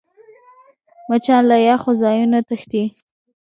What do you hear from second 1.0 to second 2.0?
مچان له یخو